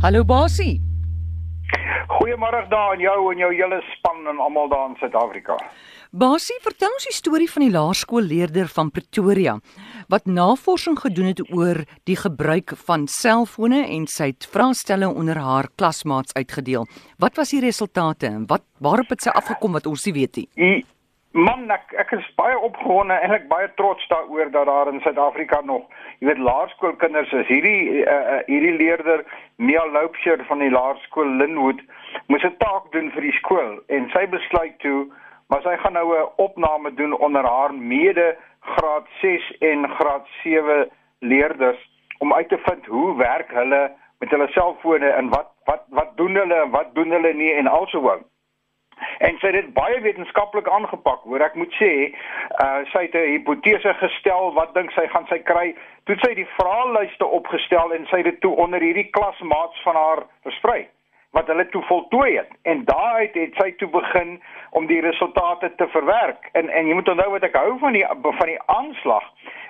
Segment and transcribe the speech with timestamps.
[0.00, 0.80] Hallo Basie.
[2.08, 5.58] Goeiemôre daar aan jou en jou hele span en almal daar in Suid-Afrika.
[6.10, 9.58] Basie, vertel ons die storie van die laerskoolleerder van Pretoria
[10.08, 15.68] wat navorsing gedoen het oor die gebruik van selfone en sy het vraestelle onder haar
[15.76, 16.88] klasmaats uitgedeel.
[17.20, 20.48] Wat was die resultate en wat waarop het sy afgekom wat ons nie weet nie?
[21.30, 25.60] Man, ek ek is baie opgewonde en ek baie trots daaroor dat daar in Suid-Afrika
[25.62, 25.84] nog,
[26.18, 27.46] jy weet, laerskoolkinders is.
[27.46, 29.22] Hierdie uh, hierdie leerder
[29.62, 31.84] Mia Loupsher van die laerskool Linwood
[32.26, 35.06] moes 'n taak doen vir die skool en sy besluit toe,
[35.46, 38.34] maar sy gaan nou 'n opname doen onder haar mede
[38.74, 40.90] graad 6 en graad 7
[41.20, 41.78] leerders
[42.18, 46.34] om uit te vind hoe werk hulle met hulle selfone en wat wat wat doen
[46.34, 48.26] hulle en wat doen hulle nie en alsoos
[49.18, 51.42] en sy het dit baie wetenskaplik aangepak hoor.
[51.44, 55.74] Ek moet sê uh, sy het 'n hipotese gestel wat dink sy gaan sy kry.
[56.04, 60.26] Toe sy die vraelyste opgestel en sy het dit toe onder hierdie klasmaats van haar
[60.42, 60.88] versprei
[61.30, 62.50] wat hulle toe voltooi het.
[62.62, 66.48] En daaruit het sy toe begin om die resultate te verwerk.
[66.52, 69.26] En en jy moet onthou wat ek hou van die van die aanslag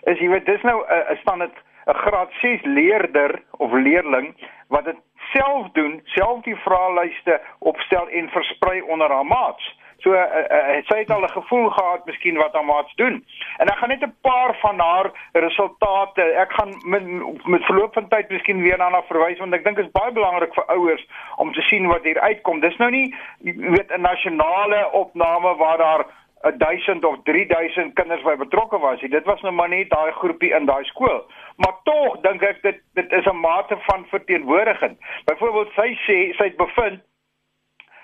[0.09, 1.57] is jy weet dis nou 'n uh, staan dit
[1.87, 4.35] 'n graad 6 leerder of leerling
[4.69, 4.97] wat dit
[5.33, 9.79] self doen, self die vraelyste opstel en versprei onder haar maats.
[10.01, 13.25] So uh, uh, sy het al 'n gevoel gehad miskien wat haar maats doen.
[13.57, 17.05] En ek gaan net 'n paar van haar resultate, ek gaan met,
[17.45, 20.13] met verloop van tyd miskien weer na haar verwys want ek dink dit is baie
[20.13, 21.07] belangrik vir ouers
[21.37, 22.61] om te sien wat hier uitkom.
[22.61, 26.07] Dis nou nie weet 'n nasionale opname waar daar
[26.41, 29.01] 1000 of 3000 kinders by betrokke was.
[29.01, 31.27] Dit was nou maar net daai groepie in daai skool.
[31.57, 34.97] Maar tog dink ek dit dit is 'n mate van verteenwoordiging.
[35.25, 37.01] Byvoorbeeld sy sê sy het bevind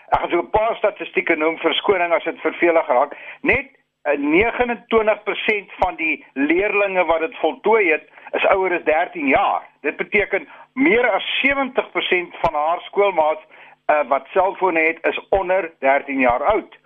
[0.08, 3.16] ek gaan so 'n paar statistieke noem vir skoning as dit vervelig raak.
[3.42, 3.66] Net
[4.14, 9.62] 29% van die leerdlinge wat dit voltooi het, is ouer as 13 jaar.
[9.80, 13.42] Dit beteken meer as 70% van haar skoolmaats
[13.86, 16.76] uh, wat selfone het, is onder 13 jaar oud.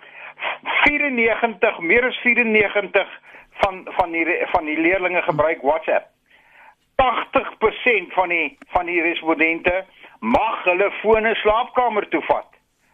[0.63, 3.21] 94 meer as 94
[3.51, 6.07] van van die van die leerders gebruik WhatsApp.
[7.01, 9.85] 80% van die van die respondente
[10.19, 12.49] mag hulle fone slaapkamer toe vat.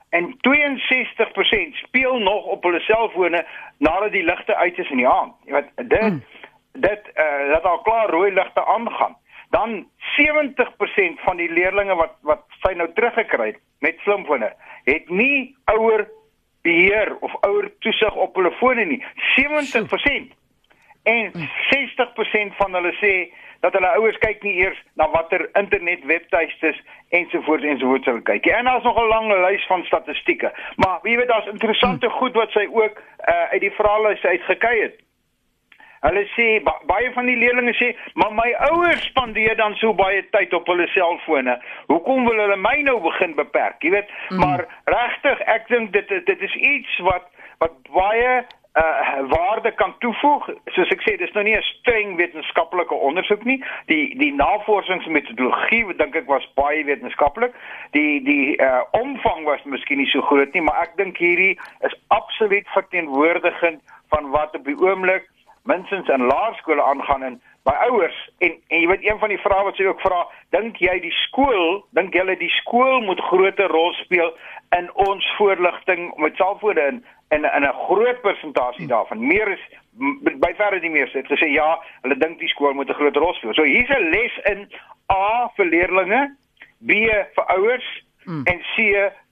[0.08, 3.46] En 62% speel nog op hulle selfone
[3.78, 5.34] nadat die ligte uit is in die aand.
[5.44, 6.24] Jy weet dit hmm.
[6.72, 9.16] dit eh uh, dat al klaar rooi ligte aangaan.
[9.50, 9.88] Dan
[10.20, 16.08] 70% van die leerders wat wat sy nou teruggekry het met slimfone het nie ouer
[16.66, 19.00] beheer of ouer toesig op hulle fone nie.
[19.38, 20.34] 70%
[21.06, 21.32] en
[21.72, 23.14] 60% van hulle sê
[23.64, 26.78] dat hulle ouers kyk nie eers na watter internet webtuistes
[27.18, 28.46] ensovoorts ensovoorts hulle kyk.
[28.58, 30.52] En daar's nog 'n lang lys van statistieke.
[30.76, 35.05] Maar jy weet daar's interessante goed wat sy ook uh, uit die vraelyste uitgekry het.
[36.06, 40.22] Hulle sê ba baie van die leerders sê, "Maar my ouers spandeer dan so baie
[40.30, 41.58] tyd op hulle selfone.
[41.86, 44.38] Hoekom wil hulle my nou begin beperk?" Jy weet, mm.
[44.38, 47.26] maar regtig, ek dink dit dit is iets wat
[47.58, 48.44] wat baie
[48.76, 50.48] uh waarde kan toevoeg.
[50.64, 53.64] Soos ek sê, dis nou nie 'n streng wetenskaplike ondersoek nie.
[53.86, 57.54] Die die navorsingsmetodologie, dink ek was baie wetenskaplik.
[57.90, 61.96] Die die uh omvang was miskien nie so groot nie, maar ek dink hierdie is
[62.08, 65.24] absoluut verteenwoordigend van wat op die oomblik
[65.66, 69.64] minstens in laerskole aangaan en by ouers en en jy weet een van die vrae
[69.64, 70.22] wat sy ook vra,
[70.54, 74.32] dink jy die skool, dink julle die skool moet groter rol speel
[74.78, 77.04] in ons voorligting met selfone in
[77.34, 79.26] en in 'n groot persentasie daarvan.
[79.26, 79.62] Meer is
[80.38, 83.34] by verre die meeste het gesê ja, hulle dink die skool moet 'n groot rol
[83.34, 83.54] speel.
[83.54, 84.68] So hier's 'n les in
[85.12, 86.30] A vir leerders,
[86.78, 86.92] B
[87.34, 88.42] vir ouers mm.
[88.44, 88.76] en C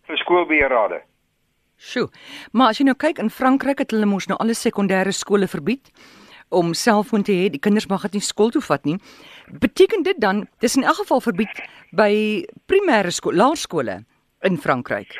[0.07, 1.03] vir skoolbeheerrade.
[1.77, 2.09] Sjoe.
[2.53, 5.91] Maar as jy nou kyk in Frankryk het hulle mos nou alle sekondêre skole verbied
[6.49, 7.49] om selfoon te hê.
[7.51, 8.99] Die kinders mag dit nie skool toe vat nie.
[9.61, 11.63] Beteken dit dan dis in elk geval verbied
[11.93, 12.13] by
[12.71, 14.03] primêre skool, laerskole
[14.45, 15.17] in Frankryk?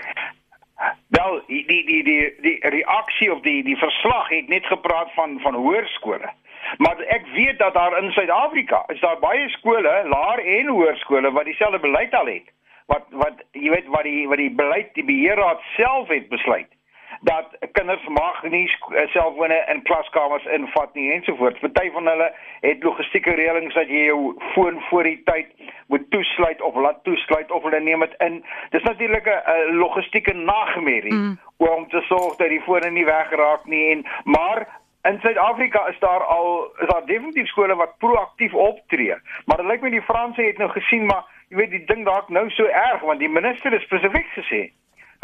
[1.15, 5.39] Wel, die die die die die reaksie of die die verslag het net gepraat van
[5.41, 6.33] van hoërskole.
[6.79, 11.45] Maar ek weet dat daar in Suid-Afrika is daar baie skole, laer en hoërskole wat
[11.45, 12.49] dieselfde beleid al het.
[12.87, 16.74] Wat wat jy weet wat die wat die beleid die beheerraad self het besluit
[17.25, 21.61] dat kinders mag nie eh, selfone in klaskamers invat nie ensovoorts.
[21.61, 22.29] Party van hulle
[22.61, 27.51] het logistieke reëlings dat jy jou foon voor die tyd moet toesluit of laat toesluit
[27.51, 28.41] of hulle neem dit in.
[28.71, 31.39] Dis natuurlik 'n logistieke nagmerrie mm.
[31.57, 34.67] om te sorg dat die fone nie weggeraak nie en maar
[35.05, 39.17] In Suid-Afrika is daar al is daar definitief skole wat proaktief optree.
[39.45, 42.29] Maar dit lyk my die Franse het nou gesien maar jy weet die ding dalk
[42.29, 44.63] nou so erg want die minister het spesifiek gesê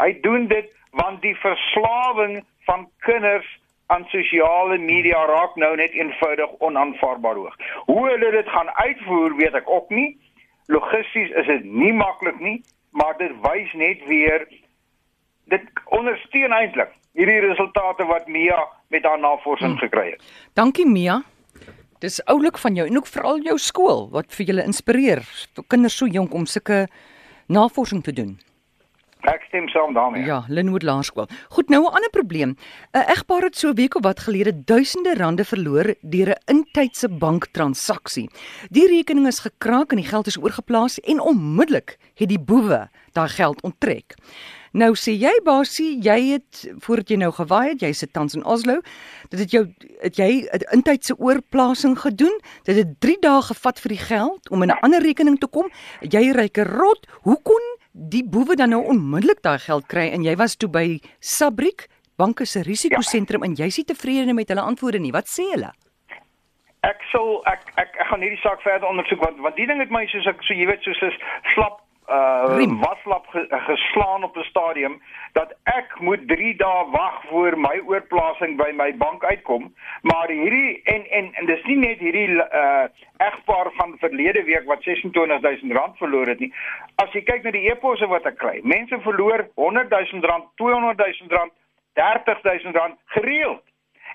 [0.01, 3.47] hy doen dit want die verslawing van kinders
[3.91, 7.55] aan sosiale media raak nou net eenvoudig onaanvaarbaar hoog.
[7.85, 10.15] Hoe hulle dit gaan uitvoer, weet ek ook nie.
[10.71, 12.61] Logisties is dit nie maklik nie,
[12.95, 14.47] maar dit wys net weer
[15.51, 18.61] dit ondersteun eintlik hierdie resultate wat Mia
[18.93, 19.83] met haar navorsing hmm.
[19.83, 20.23] gekry het.
[20.55, 21.21] Dankie Mia.
[22.01, 25.97] Dis oulik van jou en ook veral jou skool wat vir julle inspireer vir kinders
[25.99, 26.85] so jonk om sulke
[27.51, 28.39] navorsing te doen.
[29.21, 30.23] Ek stem saam daarmee.
[30.25, 31.27] Ja, Linwood Laerskool.
[31.49, 32.55] Goed, nou 'n ander probleem.
[32.93, 37.09] 'n Egpaar het so 'n week of wat gelede duisende rande verloor deur 'n intydse
[37.09, 38.29] banktransaksie.
[38.69, 43.29] Die rekening is gekraak en die geld is oorgeplaas en onmiddellik het die boewe daai
[43.29, 44.15] geld onttrek.
[44.71, 48.45] Nou sê jy basie, jy het voordat jy nou gewaai het, jy sit tans in
[48.45, 48.79] Oslo,
[49.29, 49.67] dit het jou
[49.99, 52.39] het jy 'n intydse oorplasing gedoen.
[52.63, 55.69] Dit het 3 dae gevat vir die geld om in 'n ander rekening te kom.
[55.99, 57.07] Jy ryke rot.
[57.21, 60.99] Hoe kon die boewe dan nou onmiddellik daai geld kry en jy was toe by
[61.19, 63.49] Sabrik, banke se risikosentrum ja.
[63.49, 65.13] en jy's nie tevrede met hulle antwoorde nie.
[65.15, 65.71] Wat sê hulle?
[66.87, 69.93] Ek sal ek ek, ek gaan hierdie saak verder ondersoek want want die ding het
[69.93, 71.13] my soos ek so jy weet soos 'n
[71.53, 75.01] slap uh waslap geslaan op 'n stadium
[75.33, 79.73] dat ek moet 3 dae wag voor my oorplasing by my bank uitkom.
[80.01, 82.83] Maar hierdie en en en dis nie net hierdie uh
[83.17, 86.53] egpaar van verlede week wat 26000 rand verloor het nie.
[86.95, 91.51] As jy kyk na die eposse wat ek kry mense verloor 100000 rand 200000 rand
[91.93, 93.63] 30000 rand gereeld.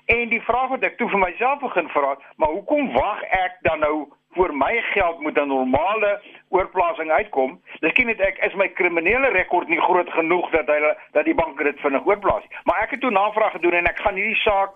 [0.05, 3.79] En die vraag wat ek toe vir myself begin vra maar hoekom wag ek dan
[3.79, 4.07] nou
[4.37, 7.61] vir my geld moet 'n normale oorplasing uitkom.
[7.79, 11.57] Miskien het ek is my kriminele rekord nie groot genoeg dat hulle dat die bank
[11.63, 12.57] dit vinnig oorplaas nie.
[12.63, 14.71] Maar ek het toe navraag gedoen en ek gaan hierdie saak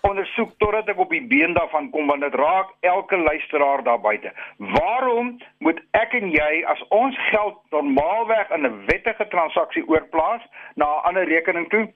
[0.00, 4.32] ondersoek totdat ek op die been daarvan kom want dit raak elke luisteraar daar buite.
[4.56, 10.42] Waarom moet ek en jy as ons geld normaalweg in 'n wettige transaksie oorplaas
[10.74, 11.92] na 'n ander rekening toe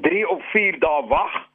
[0.00, 1.48] 3 of 4 dae wag?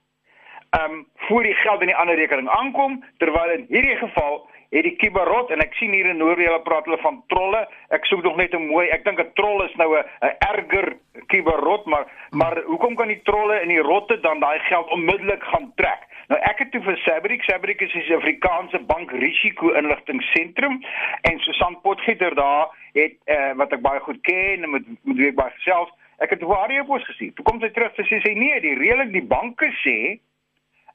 [0.69, 4.83] Ehm um, voor die geld in die ander rekening aankom terwyl in hierdie geval het
[4.83, 7.67] die kibarot en ek sien hier in hulle praat hulle van trolle.
[7.89, 8.87] Ek soek nog net 'n mooi.
[8.89, 10.97] Ek dink 'n troll is nou 'n 'n erger
[11.27, 15.71] kibarot, maar maar hoekom kan die trolle en die rotte dan daai geld onmiddellik gaan
[15.75, 16.01] trek?
[16.27, 20.83] Nou ek het toe vir Sabrik, Sabrik is 'n Suid-Afrikaanse bank risiko inligtingseentrum
[21.21, 25.27] en Susan Potgieter daar het uh, wat ek baie goed ken en met met wie
[25.27, 25.91] ek baie gesels.
[26.17, 27.33] Ek het haar e-pos gesien.
[27.33, 30.19] Toe kom sy terug en sê sy nee, die reëling die banke sê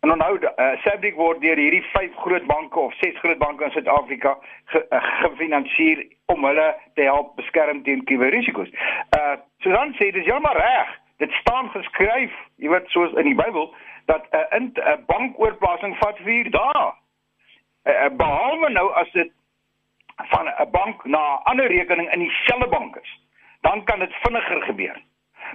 [0.00, 3.72] En onthou, uh, Sabrik word deur hierdie vyf groot banke of ses groot banke in
[3.74, 4.32] Suid-Afrika
[4.72, 8.72] ge, uh, gefinansier om hulle te help beskerm teen kuberrisiko's.
[9.18, 10.94] Uh so dan sê dis heeltemal reg.
[11.20, 13.68] Dit staan geskryf, jy weet soos in die Bybel
[14.08, 16.86] dat 'n uh, 'n uh, bankoorplasing vat 4 dae.
[17.84, 19.32] Uh, uh, behalwe nou as dit
[20.32, 23.20] van 'n bank na 'n ander rekening in dieselfde bank is,
[23.60, 24.96] dan kan dit vinniger gebeur.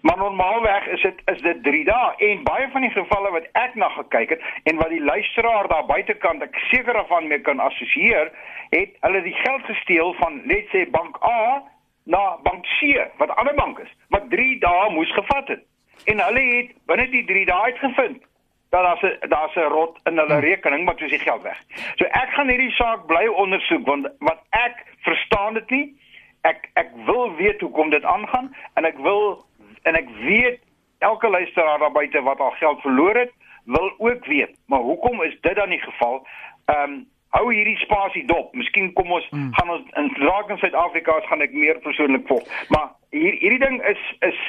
[0.02, 3.76] Maar normaalweg is dit is dit 3 dae en baie van die gevalle wat ek
[3.76, 8.32] na gekyk het en wat die luisteraar daar buitekant ek seker daarvan mee kan assosieer,
[8.70, 11.64] het hulle die geld gesteel van let's say bank A
[12.04, 15.64] na bank C wat 'n ander bank is wat 3 dae moes gevat het.
[16.06, 18.24] En hulle het binne die 3 dae uitgevind
[18.70, 21.60] dat daar's 'n daar's 'n rot in hulle rekening wat soos die geld weg.
[21.96, 25.96] So ek gaan hierdie saak bly ondersoek want wat ek verstaan dit nie.
[26.42, 29.46] Ek ek wil weet hoekom dit aangaan en ek wil
[29.86, 30.62] en ek weet
[31.06, 33.34] elke luisteraar daar buite wat al geld verloor het,
[33.66, 36.26] wil ook weet, maar hoekom is dit dan die geval?
[36.66, 37.04] Ehm um,
[37.36, 38.54] hou hierdie spasie dop.
[38.56, 39.52] Miskien kom ons hmm.
[39.58, 42.48] gaan ons in raak in Suid-Afrika gaan ek meer persoonlik volg.
[42.72, 44.40] Maar hier hierdie ding is is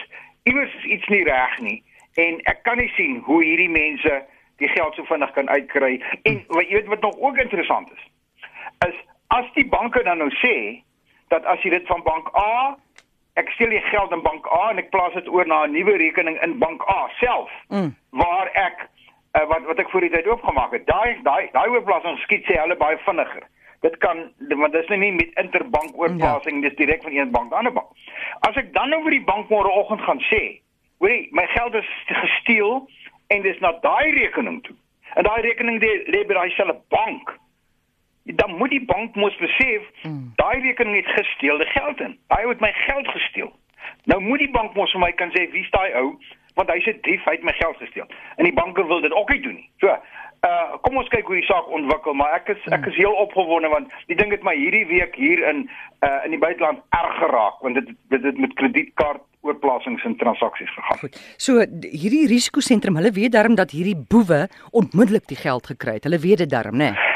[0.46, 1.80] iewers iets nie reg nie
[2.22, 4.20] en ek kan nie sien hoe hierdie mense
[4.62, 5.96] die geld so vinnig kan uitkry.
[6.22, 8.04] En wat jy weet wat nog ook interessant is,
[8.88, 9.00] is
[9.34, 10.56] as die banke dan nou sê
[11.34, 12.76] dat as jy dit van bank A
[13.40, 15.96] ek steel die geld in bank A en ek plaas dit oor na 'n nuwe
[15.96, 17.94] rekening in bank A self mm.
[18.10, 18.88] waar ek
[19.36, 20.86] uh, wat wat ek voor die tyd oopgemaak het.
[20.86, 23.44] Daai daai daai oorplasing skiet sê hulle baie vinniger.
[23.84, 24.24] Dit kan
[24.62, 26.68] want dit is nie met interbank oorplasing, ja.
[26.68, 27.90] dis direk van een bank na 'n ander bank.
[28.48, 30.60] As ek dan oor die bank môreoggend gaan sê,
[30.98, 32.88] hoorie, my geld is gesteel
[33.28, 34.76] en dis na daai rekening toe.
[35.14, 37.36] En daai rekening lê by daai selfe bank
[38.34, 40.32] dan moet die bank mos besef mm.
[40.34, 42.18] daai rekening het gesteel die geld in.
[42.34, 43.52] Hy het my geld gesteel.
[44.10, 46.16] Nou moet die bank mos vir my kan sê wie's daai ou
[46.56, 48.06] want hy's 'n dief, hy het my geld gesteel.
[48.36, 49.70] En die banke wil dit ook nie doen nie.
[49.78, 49.92] So,
[50.46, 53.68] uh kom ons kyk hoe die saak ontwikkel, maar ek is ek is heel opgewonde
[53.68, 55.68] want die ding het my hierdie week hier in
[56.00, 60.72] uh in die buiteland erg geraak want dit dit het met kredietkaart oorplasings en transaksies
[60.74, 60.98] gegaan.
[60.98, 61.20] Goed.
[61.36, 66.04] So hierdie risikosentrum, hulle weet darm dat hierdie boewe onmiddellik die geld gekry het.
[66.04, 66.90] Hulle weet dit darm, né?
[66.90, 67.15] Nee?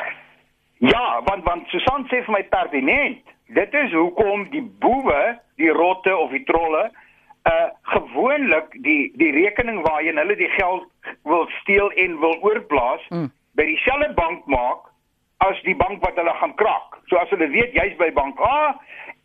[0.80, 3.20] Ja, want want Susan sê vir my pertinent,
[3.52, 6.88] dit is hoekom die boewe, die rotte of die trolle
[7.48, 10.84] uh gewoonlik die die rekening waarheen hulle die geld
[11.24, 13.30] wil steel en wil oorplaas mm.
[13.56, 14.89] by dieselfde bank maak
[15.40, 16.98] as die bank wat hulle gaan kraak.
[17.08, 18.76] So as hulle weet jy's by bank A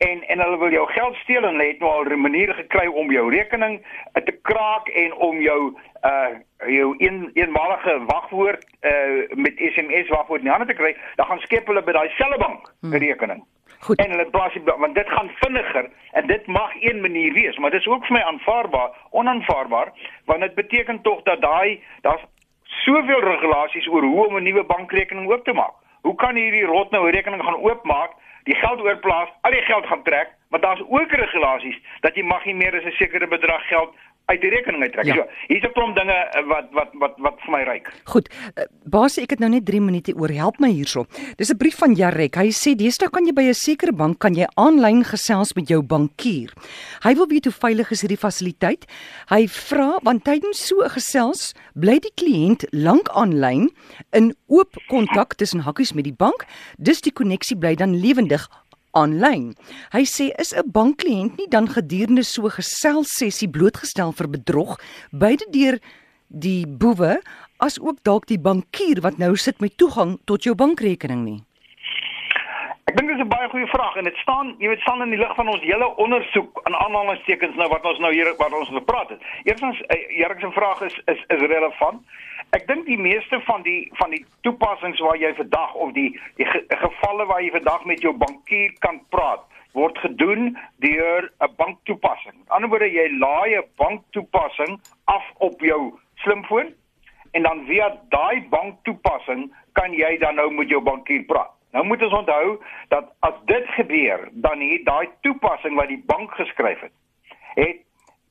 [0.03, 2.87] en en hulle wil jou geld steel en hulle het nou al 'n manier gekry
[2.87, 6.35] om jou rekening uh, te kraak en om jou uh
[6.67, 11.67] jou een eenmalige wagwoord uh met SMS wagwoord in hande te kry, dan gaan skep
[11.67, 12.97] hulle by daai selfe bank 'n hmm.
[13.07, 13.43] rekening.
[13.79, 13.99] Goed.
[13.99, 17.79] En hulle plaas want dit gaan vinniger en dit mag een manier wees, maar dit
[17.79, 19.91] is ook vir my aanvaarbaar, onaanvaarbaar,
[20.25, 22.25] want dit beteken tog dat daai daar's
[22.63, 25.75] soveel regulasies oor hoe om 'n nuwe bankrekening oop te maak.
[26.05, 28.11] Hoe kan hierdie rot nou 'n rekening gaan oopmaak,
[28.43, 32.45] die geld oorplaas, al die geld gaan trek, maar daar's ook regulasies dat jy mag
[32.45, 35.05] nie meer as 'n sekere bedrag geld uit die rekening uittrek.
[35.05, 35.15] Ja.
[35.15, 37.91] So, hier's 'n klomp dinge eh, wat wat wat wat vir my reik.
[38.03, 38.29] Goed.
[38.57, 40.29] Uh, Basie, ek het nou net 3 minute oor.
[40.29, 41.05] Help my hierso.
[41.37, 42.35] Dis 'n brief van Jarek.
[42.35, 45.81] Hy sê deesdae kan jy by 'n sekere bank kan jy aanlyn gesels met jou
[45.81, 46.53] bankier.
[47.03, 48.85] Hy wil weet hoe veilig is hierdie fasiliteit.
[49.29, 53.69] Hy vra want tydens so 'n gesels bly die kliënt lank aanlyn
[54.11, 56.45] in oop kontak tussen hakkies met die bank.
[56.77, 58.49] Dis die koneksie bly dan lewendig
[58.95, 59.53] aanlyn.
[59.93, 64.79] Hy sê is 'n bankkliënt nie dan gedurende so geselsessie blootgestel vir bedrog
[65.11, 65.79] beide deur
[66.27, 67.21] die boewe
[67.57, 71.44] as ook dalk die bankier wat nou sit met toegang tot jou bankrekening nie.
[72.89, 75.17] Ek dink dis 'n baie goeie vraag en dit staan, jy weet, staan in die
[75.17, 79.09] lig van ons hele ondersoek aan aanhalingstekens nou wat ons nou hier wat ons gepraat
[79.09, 79.23] het.
[79.43, 82.03] Eerstens, uh, Erik se vraag is is is relevant.
[82.57, 86.45] Ek dink die meeste van die van die toepassings waar jy vandag of die die
[86.45, 90.53] ge, gevalle waar jy vandag met jou bankier kan praat word gedoen
[90.85, 92.37] deur 'n banktoepassing.
[92.37, 95.81] Aan die ander bodre jy laai 'n banktoepassing af op jou
[96.21, 96.73] slimfoon
[97.31, 101.54] en dan via daai banktoepassing kan jy dan nou met jou bankier praat.
[101.75, 106.31] Nou moet ons onthou dat as dit gebeur, dan het daai toepassing wat die bank
[106.39, 106.93] geskryf het,
[107.55, 107.81] het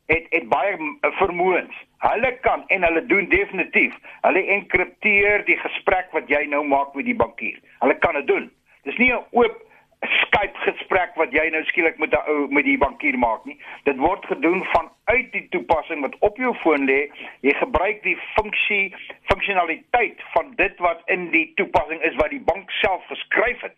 [0.07, 1.77] het het baie vermoëns.
[1.99, 3.95] Hulle kan en hulle doen definitief.
[4.21, 7.61] Hulle enkripteer die gesprek wat jy nou maak met die bankier.
[7.81, 8.51] Hulle kan dit doen.
[8.85, 9.64] Dis nie 'n oop
[10.07, 13.59] Skype gesprek wat jy nou skielik met 'n ou met die bankier maak nie.
[13.85, 17.11] Dit word gedoen vanuit die toepassing wat op jou foon lê.
[17.41, 18.95] Jy gebruik die funksie
[19.31, 23.77] funksionaliteit van dit wat in die toepassing is wat die bank self geskryf het.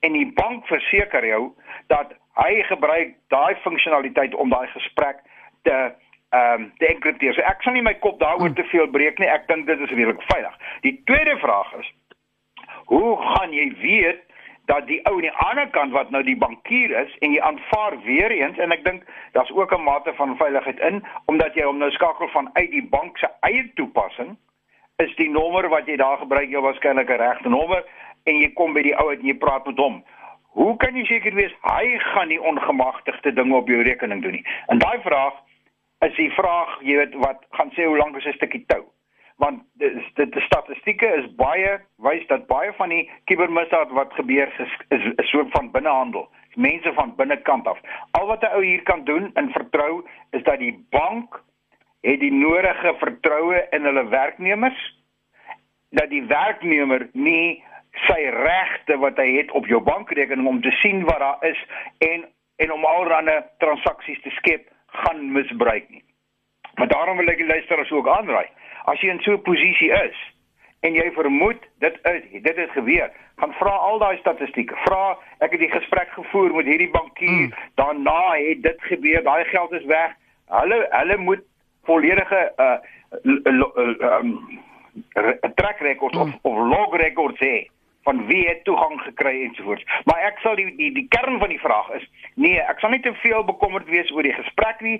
[0.00, 1.52] En die bank verseker jou
[1.86, 5.16] dat hy gebruik daai funksionaliteit om daai gesprek
[5.62, 5.94] te
[6.28, 7.34] ehm um, te enkripteer.
[7.34, 9.28] So ek sal nie my kop daaroor te veel breek nie.
[9.28, 10.58] Ek dink dit is redelik veilig.
[10.80, 11.92] Die tweede vraag is
[12.88, 14.20] hoe gaan jy weet
[14.68, 17.96] dat die ou aan die ander kant wat nou die bankier is en jy aanvaar
[18.04, 21.78] weer eens en ek dink daar's ook 'n mate van veiligheid in omdat jy hom
[21.78, 24.36] nou skakel van uit die bank se eie toepassing
[24.96, 27.84] is die nommer wat jy daar gebruik jou waarskynlik 'n regte nommer
[28.24, 30.04] en jy kom by die ou en jy praat met hom.
[30.58, 34.46] Hoe kan jy seker wees hy gaan nie ongemagtigde dinge op jou rekening doen nie?
[34.66, 35.34] En daai vraag
[36.06, 38.84] is die vraag, jy weet, wat gaan sê hoe lank is 'n stukkie tou?
[39.38, 44.74] Want dit die statistieke is baie wys dat baie van die kubermisdaad wat gebeur is
[44.88, 46.28] is 'n soort van binnehandel.
[46.54, 47.78] Mense van binnekant af.
[48.10, 51.42] Al wat 'n ou hier kan doen in vertrou is dat die bank
[52.02, 54.96] het die nodige vertroue in hulle werknemers
[55.90, 57.62] dat die werknemer nie
[58.06, 61.60] sy regte wat hy het op jou bankrekening om te sien wat daar is
[61.98, 62.26] en
[62.58, 66.02] en om allerlei transaksies te skep gaan misbruik nie.
[66.74, 68.48] Maar daarom wil ek die luisteraars ook aanraai.
[68.88, 70.18] As jy in so 'n posisie is
[70.86, 74.76] en jy vermoed dit is dit het gebeur, gaan vra al daai statistieke.
[74.86, 77.54] Vra, ek het die gesprek gevoer met hierdie bankier, hmm.
[77.74, 80.14] daarna het dit gebeur, daai geld is weg.
[80.48, 81.42] Hulle hulle moet
[81.84, 82.78] volledige uh,
[83.24, 84.60] um,
[85.54, 86.22] track record hmm.
[86.22, 87.68] of, of log record hê
[88.06, 89.84] van wie het toegang gekry ensovoorts.
[90.04, 93.02] Maar ek sal die, die die kern van die vraag is, nee, ek sal nie
[93.04, 94.96] te veel bekommerd wees oor die gesprek nie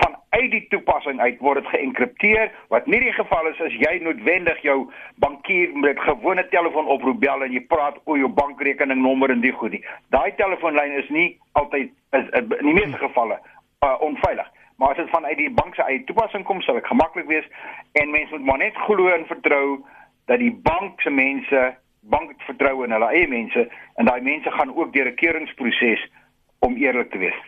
[0.00, 3.96] van uit die toepassing uit word dit geënkripteer wat nie die geval is as jy
[4.04, 4.78] noodwendig jou
[5.24, 9.76] bankier met gewone telefoon oproep bel en jy praat oor jou bankrekeningnommer en die goed
[9.76, 9.84] nie.
[10.14, 11.28] Daai telefoonlyn is nie
[11.58, 13.38] altyd is, in die meeste gevalle
[13.84, 14.48] uh, onveilig.
[14.80, 17.48] Maar as dit van uit die bank se eie toepassing kom, sal dit gemaklik wees
[18.00, 19.80] en mense moet maar net glo en vertrou
[20.30, 21.60] dat die bank se mense
[22.00, 23.66] bank vertrou in hulle eie mense
[23.96, 26.08] en daai mense gaan ook deur 'n keuringsproses
[26.58, 27.40] om eerlik te wees.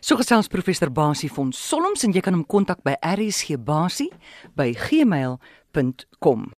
[0.00, 4.10] So gesels professor Basie van Solms en jy kan hom kontak by rsgbasie
[4.56, 6.54] by gmail.com.